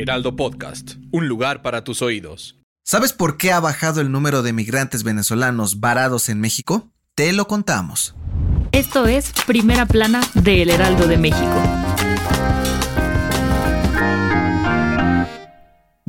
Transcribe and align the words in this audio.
Heraldo 0.00 0.34
Podcast, 0.34 0.92
un 1.10 1.28
lugar 1.28 1.60
para 1.60 1.84
tus 1.84 2.00
oídos. 2.00 2.58
¿Sabes 2.82 3.12
por 3.12 3.36
qué 3.36 3.52
ha 3.52 3.60
bajado 3.60 4.00
el 4.00 4.10
número 4.10 4.42
de 4.42 4.54
migrantes 4.54 5.02
venezolanos 5.02 5.78
varados 5.78 6.30
en 6.30 6.40
México? 6.40 6.88
Te 7.14 7.34
lo 7.34 7.46
contamos. 7.46 8.14
Esto 8.72 9.06
es 9.06 9.30
Primera 9.46 9.84
Plana 9.84 10.22
de 10.32 10.62
El 10.62 10.70
Heraldo 10.70 11.06
de 11.06 11.18
México. 11.18 11.89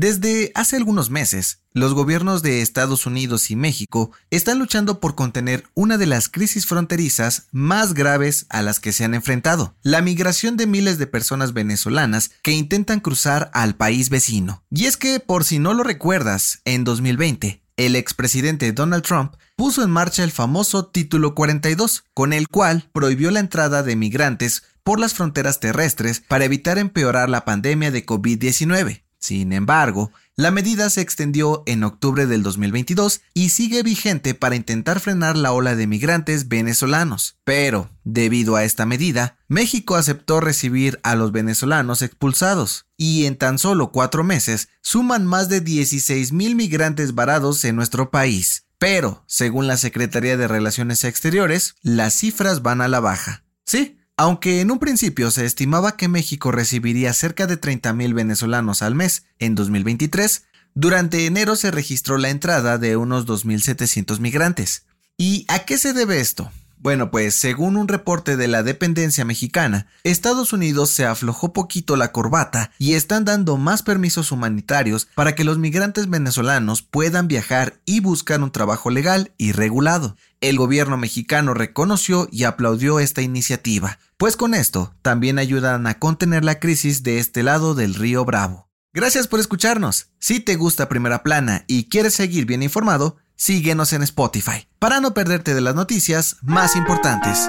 Desde 0.00 0.52
hace 0.54 0.76
algunos 0.76 1.10
meses, 1.10 1.58
los 1.72 1.92
gobiernos 1.92 2.40
de 2.40 2.62
Estados 2.62 3.04
Unidos 3.04 3.50
y 3.50 3.56
México 3.56 4.12
están 4.30 4.60
luchando 4.60 5.00
por 5.00 5.16
contener 5.16 5.64
una 5.74 5.98
de 5.98 6.06
las 6.06 6.28
crisis 6.28 6.66
fronterizas 6.66 7.48
más 7.50 7.94
graves 7.94 8.46
a 8.48 8.62
las 8.62 8.78
que 8.78 8.92
se 8.92 9.02
han 9.02 9.14
enfrentado, 9.14 9.74
la 9.82 10.00
migración 10.00 10.56
de 10.56 10.68
miles 10.68 10.98
de 10.98 11.08
personas 11.08 11.52
venezolanas 11.52 12.30
que 12.44 12.52
intentan 12.52 13.00
cruzar 13.00 13.50
al 13.52 13.74
país 13.74 14.08
vecino. 14.08 14.62
Y 14.70 14.84
es 14.84 14.96
que, 14.96 15.18
por 15.18 15.42
si 15.42 15.58
no 15.58 15.74
lo 15.74 15.82
recuerdas, 15.82 16.60
en 16.64 16.84
2020, 16.84 17.64
el 17.76 17.96
expresidente 17.96 18.70
Donald 18.70 19.02
Trump 19.02 19.34
puso 19.56 19.82
en 19.82 19.90
marcha 19.90 20.22
el 20.22 20.30
famoso 20.30 20.86
Título 20.86 21.34
42, 21.34 22.04
con 22.14 22.32
el 22.32 22.46
cual 22.46 22.88
prohibió 22.92 23.32
la 23.32 23.40
entrada 23.40 23.82
de 23.82 23.96
migrantes 23.96 24.62
por 24.84 25.00
las 25.00 25.14
fronteras 25.14 25.58
terrestres 25.58 26.22
para 26.28 26.44
evitar 26.44 26.78
empeorar 26.78 27.28
la 27.28 27.44
pandemia 27.44 27.90
de 27.90 28.06
COVID-19. 28.06 29.02
Sin 29.20 29.52
embargo, 29.52 30.12
la 30.36 30.52
medida 30.52 30.88
se 30.90 31.00
extendió 31.00 31.64
en 31.66 31.82
octubre 31.82 32.26
del 32.26 32.44
2022 32.44 33.22
y 33.34 33.48
sigue 33.48 33.82
vigente 33.82 34.34
para 34.34 34.54
intentar 34.54 35.00
frenar 35.00 35.36
la 35.36 35.50
ola 35.50 35.74
de 35.74 35.88
migrantes 35.88 36.46
venezolanos. 36.46 37.36
Pero, 37.42 37.90
debido 38.04 38.54
a 38.54 38.62
esta 38.62 38.86
medida, 38.86 39.36
México 39.48 39.96
aceptó 39.96 40.40
recibir 40.40 41.00
a 41.02 41.16
los 41.16 41.32
venezolanos 41.32 42.02
expulsados 42.02 42.86
y 42.96 43.26
en 43.26 43.36
tan 43.36 43.58
solo 43.58 43.90
cuatro 43.90 44.22
meses 44.22 44.68
suman 44.80 45.26
más 45.26 45.48
de 45.48 45.60
16 45.60 46.32
mil 46.32 46.54
migrantes 46.54 47.16
varados 47.16 47.64
en 47.64 47.74
nuestro 47.74 48.12
país. 48.12 48.66
Pero, 48.78 49.24
según 49.26 49.66
la 49.66 49.76
Secretaría 49.76 50.36
de 50.36 50.46
Relaciones 50.46 51.02
Exteriores, 51.02 51.74
las 51.82 52.14
cifras 52.14 52.62
van 52.62 52.80
a 52.80 52.86
la 52.86 53.00
baja. 53.00 53.44
Sí, 53.66 53.97
aunque 54.18 54.60
en 54.60 54.72
un 54.72 54.80
principio 54.80 55.30
se 55.30 55.46
estimaba 55.46 55.96
que 55.96 56.08
México 56.08 56.50
recibiría 56.50 57.12
cerca 57.12 57.46
de 57.46 57.58
30.000 57.58 58.12
venezolanos 58.12 58.82
al 58.82 58.96
mes 58.96 59.24
en 59.38 59.54
2023, 59.54 60.44
durante 60.74 61.24
enero 61.24 61.54
se 61.54 61.70
registró 61.70 62.18
la 62.18 62.28
entrada 62.28 62.78
de 62.78 62.96
unos 62.96 63.26
2.700 63.26 64.18
migrantes. 64.18 64.86
¿Y 65.16 65.46
a 65.46 65.60
qué 65.60 65.78
se 65.78 65.92
debe 65.92 66.18
esto? 66.18 66.50
Bueno, 66.80 67.10
pues 67.10 67.34
según 67.34 67.76
un 67.76 67.88
reporte 67.88 68.36
de 68.36 68.46
la 68.46 68.62
dependencia 68.62 69.24
mexicana, 69.24 69.88
Estados 70.04 70.52
Unidos 70.52 70.90
se 70.90 71.04
aflojó 71.04 71.52
poquito 71.52 71.96
la 71.96 72.12
corbata 72.12 72.70
y 72.78 72.92
están 72.92 73.24
dando 73.24 73.56
más 73.56 73.82
permisos 73.82 74.30
humanitarios 74.30 75.08
para 75.16 75.34
que 75.34 75.42
los 75.42 75.58
migrantes 75.58 76.08
venezolanos 76.08 76.82
puedan 76.82 77.26
viajar 77.26 77.80
y 77.84 77.98
buscar 77.98 78.42
un 78.42 78.52
trabajo 78.52 78.90
legal 78.90 79.32
y 79.38 79.50
regulado. 79.50 80.16
El 80.40 80.56
gobierno 80.56 80.96
mexicano 80.96 81.52
reconoció 81.52 82.28
y 82.30 82.44
aplaudió 82.44 83.00
esta 83.00 83.22
iniciativa, 83.22 83.98
pues 84.16 84.36
con 84.36 84.54
esto 84.54 84.94
también 85.02 85.40
ayudan 85.40 85.84
a 85.88 85.98
contener 85.98 86.44
la 86.44 86.60
crisis 86.60 87.02
de 87.02 87.18
este 87.18 87.42
lado 87.42 87.74
del 87.74 87.94
río 87.94 88.24
Bravo. 88.24 88.68
Gracias 88.94 89.26
por 89.26 89.40
escucharnos. 89.40 90.10
Si 90.18 90.40
te 90.40 90.54
gusta 90.54 90.88
Primera 90.88 91.22
Plana 91.22 91.64
y 91.66 91.88
quieres 91.88 92.14
seguir 92.14 92.46
bien 92.46 92.62
informado, 92.62 93.16
síguenos 93.38 93.94
en 93.94 94.02
Spotify 94.02 94.68
para 94.78 95.00
no 95.00 95.14
perderte 95.14 95.54
de 95.54 95.62
las 95.62 95.74
noticias 95.74 96.36
más 96.42 96.76
importantes. 96.76 97.48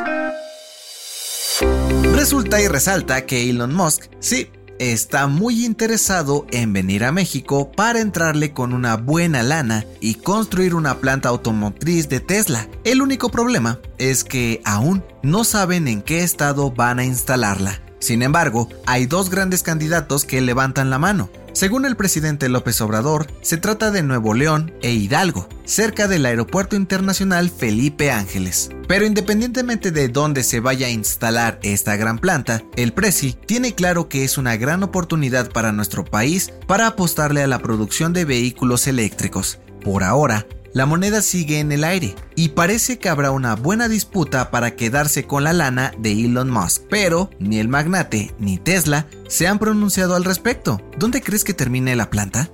Resulta 2.14 2.62
y 2.62 2.68
resalta 2.68 3.26
que 3.26 3.50
Elon 3.50 3.74
Musk, 3.74 4.04
sí, 4.20 4.50
está 4.78 5.28
muy 5.28 5.66
interesado 5.66 6.46
en 6.52 6.72
venir 6.74 7.04
a 7.04 7.12
México 7.12 7.72
para 7.72 8.00
entrarle 8.00 8.54
con 8.54 8.74
una 8.74 8.96
buena 8.96 9.44
lana 9.44 9.86
y 10.00 10.16
construir 10.16 10.76
una 10.76 11.00
planta 11.00 11.30
automotriz 11.30 12.08
de 12.08 12.20
Tesla. 12.20 12.68
El 12.84 13.02
único 13.02 13.30
problema 13.30 13.80
es 13.98 14.24
que 14.24 14.62
aún 14.64 15.04
no 15.24 15.44
saben 15.44 15.88
en 15.88 16.02
qué 16.02 16.24
estado 16.24 16.72
van 16.72 17.00
a 17.00 17.06
instalarla. 17.06 17.82
Sin 18.00 18.22
embargo, 18.22 18.70
hay 18.86 19.06
dos 19.06 19.30
grandes 19.30 19.62
candidatos 19.62 20.24
que 20.24 20.40
levantan 20.40 20.90
la 20.90 21.00
mano. 21.00 21.30
Según 21.60 21.84
el 21.84 21.98
presidente 21.98 22.48
López 22.48 22.80
Obrador, 22.80 23.28
se 23.42 23.58
trata 23.58 23.92
de 23.92 24.02
Nuevo 24.02 24.34
León 24.34 24.72
e 24.82 24.94
Hidalgo, 24.94 25.50
cerca 25.66 26.08
del 26.08 26.26
Aeropuerto 26.26 26.78
Internacional 26.78 27.50
Felipe 27.50 28.12
Ángeles. 28.12 28.70
Pero 28.88 29.06
independientemente 29.06 29.92
de 29.92 30.08
dónde 30.08 30.44
se 30.44 30.62
vaya 30.62 30.88
a 30.88 30.92
instalar 30.92 31.60
esta 31.62 31.98
gran 31.98 32.18
planta, 32.18 32.64
el 32.78 32.94
Presi 32.94 33.34
tiene 33.34 33.76
claro 33.76 34.08
que 34.08 34.24
es 34.24 34.38
una 34.38 34.56
gran 34.56 34.84
oportunidad 34.84 35.52
para 35.52 35.74
nuestro 35.74 36.06
país 36.06 36.54
para 36.66 36.88
apostarle 36.88 37.44
a 37.44 37.48
la 37.48 37.60
producción 37.60 38.14
de 38.14 38.24
vehículos 38.24 38.88
eléctricos. 38.88 39.60
Por 39.84 40.06
ahora, 40.06 40.48
la 40.74 40.86
moneda 40.86 41.22
sigue 41.22 41.60
en 41.60 41.72
el 41.72 41.84
aire 41.84 42.16
y 42.36 42.50
parece 42.50 43.00
que 43.00 43.10
habrá 43.10 43.32
una 43.32 43.56
buena 43.56 43.88
disputa 43.88 44.52
para 44.52 44.76
quedarse 44.76 45.26
con 45.26 45.44
la 45.44 45.54
lana 45.54 45.94
de 45.98 46.12
Elon 46.12 46.50
Musk, 46.50 46.84
pero 46.90 47.30
ni 47.40 47.60
el 47.60 47.68
magnate 47.68 48.34
ni 48.40 48.58
Tesla 48.58 49.08
se 49.28 49.48
han 49.48 49.60
pronunciado 49.60 50.16
al 50.16 50.26
respecto. 50.26 50.82
¿Dónde 50.98 51.22
crees 51.22 51.44
que 51.44 51.54
termine 51.54 51.96
la 51.96 52.10
planta? 52.10 52.50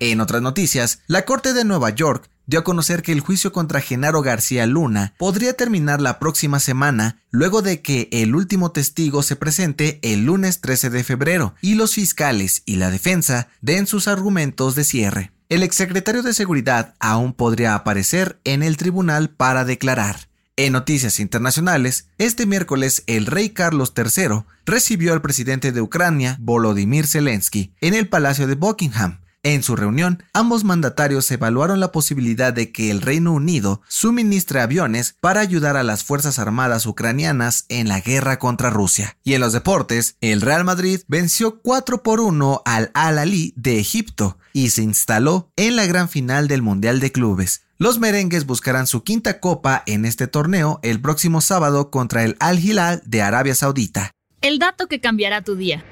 En 0.00 0.20
otras 0.20 0.42
noticias, 0.42 1.00
la 1.06 1.24
Corte 1.24 1.52
de 1.52 1.64
Nueva 1.64 1.90
York 1.90 2.28
dio 2.46 2.60
a 2.60 2.64
conocer 2.64 3.02
que 3.02 3.12
el 3.12 3.20
juicio 3.20 3.52
contra 3.52 3.80
Genaro 3.80 4.22
García 4.22 4.66
Luna 4.66 5.14
podría 5.18 5.54
terminar 5.54 6.00
la 6.00 6.18
próxima 6.18 6.60
semana 6.60 7.22
luego 7.30 7.62
de 7.62 7.80
que 7.80 8.08
el 8.12 8.34
último 8.34 8.70
testigo 8.72 9.22
se 9.22 9.36
presente 9.36 9.98
el 10.02 10.26
lunes 10.26 10.60
13 10.60 10.90
de 10.90 11.04
febrero 11.04 11.54
y 11.62 11.74
los 11.74 11.94
fiscales 11.94 12.62
y 12.66 12.76
la 12.76 12.90
defensa 12.90 13.48
den 13.60 13.86
sus 13.86 14.08
argumentos 14.08 14.74
de 14.74 14.84
cierre. 14.84 15.33
El 15.50 15.62
exsecretario 15.62 16.22
de 16.22 16.32
Seguridad 16.32 16.94
aún 17.00 17.34
podría 17.34 17.74
aparecer 17.74 18.40
en 18.44 18.62
el 18.62 18.78
tribunal 18.78 19.28
para 19.28 19.64
declarar. 19.64 20.28
En 20.56 20.72
noticias 20.72 21.20
internacionales, 21.20 22.06
este 22.16 22.46
miércoles 22.46 23.02
el 23.06 23.26
rey 23.26 23.50
Carlos 23.50 23.92
III 23.96 24.44
recibió 24.64 25.12
al 25.12 25.20
presidente 25.20 25.72
de 25.72 25.82
Ucrania, 25.82 26.38
Volodymyr 26.40 27.06
Zelensky, 27.06 27.72
en 27.80 27.92
el 27.94 28.08
Palacio 28.08 28.46
de 28.46 28.54
Buckingham, 28.54 29.18
en 29.44 29.62
su 29.62 29.76
reunión, 29.76 30.22
ambos 30.32 30.64
mandatarios 30.64 31.30
evaluaron 31.30 31.78
la 31.78 31.92
posibilidad 31.92 32.54
de 32.54 32.72
que 32.72 32.90
el 32.90 33.02
Reino 33.02 33.34
Unido 33.34 33.82
suministre 33.88 34.62
aviones 34.62 35.16
para 35.20 35.40
ayudar 35.40 35.76
a 35.76 35.82
las 35.82 36.02
Fuerzas 36.02 36.38
Armadas 36.38 36.86
ucranianas 36.86 37.66
en 37.68 37.88
la 37.88 38.00
guerra 38.00 38.38
contra 38.38 38.70
Rusia. 38.70 39.18
Y 39.22 39.34
en 39.34 39.42
los 39.42 39.52
deportes, 39.52 40.16
el 40.22 40.40
Real 40.40 40.64
Madrid 40.64 41.02
venció 41.08 41.60
4 41.60 42.02
por 42.02 42.20
1 42.20 42.62
al 42.64 42.90
Al-Ali 42.94 43.52
de 43.54 43.78
Egipto 43.78 44.38
y 44.54 44.70
se 44.70 44.82
instaló 44.82 45.50
en 45.56 45.76
la 45.76 45.84
gran 45.84 46.08
final 46.08 46.48
del 46.48 46.62
Mundial 46.62 47.00
de 47.00 47.12
Clubes. 47.12 47.64
Los 47.76 47.98
merengues 47.98 48.46
buscarán 48.46 48.86
su 48.86 49.02
quinta 49.02 49.40
copa 49.40 49.82
en 49.84 50.04
este 50.06 50.28
torneo 50.28 50.78
el 50.82 51.00
próximo 51.00 51.40
sábado 51.40 51.90
contra 51.90 52.22
el 52.22 52.36
Al 52.38 52.60
Hilal 52.60 53.02
de 53.04 53.20
Arabia 53.20 53.56
Saudita. 53.56 54.12
El 54.40 54.60
dato 54.60 54.86
que 54.86 55.00
cambiará 55.00 55.42
tu 55.42 55.56
día. 55.56 55.84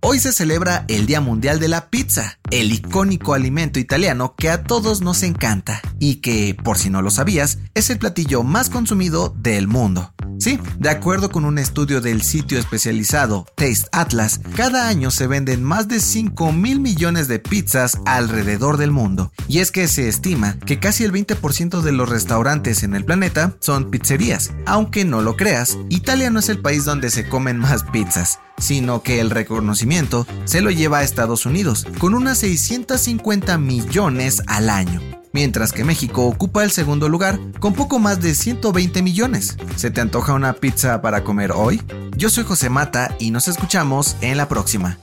Hoy 0.00 0.18
se 0.18 0.32
celebra 0.32 0.84
el 0.88 1.06
Día 1.06 1.22
Mundial 1.22 1.58
de 1.58 1.68
la 1.68 1.88
Pizza, 1.88 2.38
el 2.52 2.70
icónico 2.70 3.32
alimento 3.32 3.80
italiano 3.80 4.34
que 4.36 4.50
a 4.50 4.62
todos 4.62 5.00
nos 5.00 5.22
encanta 5.22 5.80
y 5.98 6.16
que, 6.16 6.54
por 6.62 6.76
si 6.76 6.90
no 6.90 7.00
lo 7.00 7.10
sabías, 7.10 7.58
es 7.74 7.88
el 7.88 7.98
platillo 7.98 8.42
más 8.42 8.68
consumido 8.68 9.34
del 9.38 9.68
mundo. 9.68 10.12
Sí, 10.38 10.58
de 10.78 10.90
acuerdo 10.90 11.30
con 11.30 11.44
un 11.44 11.58
estudio 11.58 12.00
del 12.00 12.20
sitio 12.20 12.58
especializado 12.58 13.46
Taste 13.56 13.86
Atlas, 13.92 14.40
cada 14.54 14.88
año 14.88 15.10
se 15.10 15.26
venden 15.26 15.62
más 15.62 15.88
de 15.88 16.00
5 16.00 16.52
mil 16.52 16.80
millones 16.80 17.26
de 17.26 17.38
pizzas 17.38 17.98
alrededor 18.04 18.76
del 18.76 18.90
mundo. 18.90 19.32
Y 19.48 19.60
es 19.60 19.70
que 19.70 19.88
se 19.88 20.08
estima 20.08 20.58
que 20.66 20.78
casi 20.78 21.04
el 21.04 21.12
20% 21.12 21.80
de 21.80 21.92
los 21.92 22.08
restaurantes 22.08 22.82
en 22.82 22.94
el 22.94 23.04
planeta 23.04 23.56
son 23.60 23.90
pizzerías. 23.90 24.50
Aunque 24.66 25.04
no 25.06 25.22
lo 25.22 25.36
creas, 25.36 25.78
Italia 25.88 26.28
no 26.28 26.40
es 26.40 26.48
el 26.50 26.58
país 26.58 26.84
donde 26.84 27.10
se 27.10 27.28
comen 27.28 27.58
más 27.58 27.84
pizzas 27.84 28.40
sino 28.58 29.02
que 29.02 29.20
el 29.20 29.30
reconocimiento 29.30 30.26
se 30.44 30.60
lo 30.60 30.70
lleva 30.70 30.98
a 30.98 31.02
Estados 31.02 31.46
Unidos, 31.46 31.86
con 31.98 32.14
unas 32.14 32.41
650 32.42 33.56
millones 33.56 34.42
al 34.48 34.68
año, 34.68 35.00
mientras 35.32 35.70
que 35.70 35.84
México 35.84 36.26
ocupa 36.26 36.64
el 36.64 36.72
segundo 36.72 37.08
lugar 37.08 37.38
con 37.60 37.72
poco 37.72 38.00
más 38.00 38.20
de 38.20 38.34
120 38.34 39.00
millones. 39.00 39.56
¿Se 39.76 39.92
te 39.92 40.00
antoja 40.00 40.32
una 40.32 40.54
pizza 40.54 41.00
para 41.02 41.22
comer 41.22 41.52
hoy? 41.54 41.80
Yo 42.16 42.30
soy 42.30 42.42
José 42.42 42.68
Mata 42.68 43.14
y 43.20 43.30
nos 43.30 43.46
escuchamos 43.46 44.16
en 44.22 44.38
la 44.38 44.48
próxima. 44.48 44.98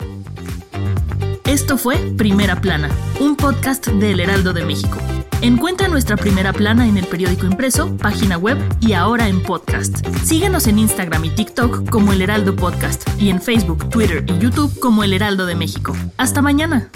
Esto 1.46 1.78
fue 1.78 1.96
Primera 2.18 2.60
Plana, 2.60 2.90
un 3.22 3.38
podcast 3.38 3.88
del 3.88 4.20
Heraldo 4.20 4.52
de 4.52 4.66
México. 4.66 4.98
Encuentra 5.42 5.88
nuestra 5.88 6.18
primera 6.18 6.52
plana 6.52 6.90
en 6.90 6.98
el 6.98 7.08
periódico 7.08 7.46
impreso, 7.46 7.96
página 7.96 8.38
web 8.38 8.58
y 8.82 8.92
ahora 8.92 9.30
en 9.30 9.42
podcast. 9.42 10.06
Síguenos 10.26 10.68
en 10.68 10.78
Instagram 10.78 11.24
y 11.24 11.30
TikTok 11.30 11.90
como 11.90 12.12
El 12.12 12.22
Heraldo 12.22 12.58
Podcast 12.58 13.08
y 13.18 13.30
en 13.30 13.42
Facebook, 13.42 13.90
Twitter 13.90 14.26
y 14.28 14.38
YouTube 14.40 14.78
como 14.82 15.06
El 15.06 15.14
Heraldo 15.14 15.46
de 15.46 15.56
México. 15.56 15.96
Hasta 16.18 16.42
mañana. 16.42 16.92